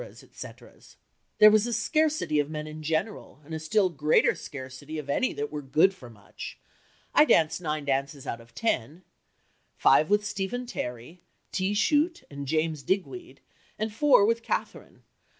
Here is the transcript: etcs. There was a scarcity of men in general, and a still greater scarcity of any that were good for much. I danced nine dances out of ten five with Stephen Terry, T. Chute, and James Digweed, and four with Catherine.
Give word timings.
etcs. 0.01 0.95
There 1.37 1.51
was 1.51 1.67
a 1.67 1.73
scarcity 1.73 2.39
of 2.39 2.49
men 2.49 2.65
in 2.65 2.81
general, 2.81 3.39
and 3.45 3.53
a 3.53 3.59
still 3.59 3.89
greater 3.91 4.33
scarcity 4.33 4.97
of 4.97 5.11
any 5.11 5.31
that 5.33 5.51
were 5.51 5.61
good 5.61 5.93
for 5.93 6.09
much. 6.09 6.57
I 7.13 7.23
danced 7.23 7.61
nine 7.61 7.85
dances 7.85 8.25
out 8.25 8.41
of 8.41 8.55
ten 8.55 9.03
five 9.77 10.09
with 10.09 10.25
Stephen 10.25 10.65
Terry, 10.65 11.21
T. 11.51 11.75
Chute, 11.75 12.23
and 12.31 12.47
James 12.47 12.81
Digweed, 12.81 13.41
and 13.77 13.93
four 13.93 14.25
with 14.25 14.41
Catherine. 14.41 15.03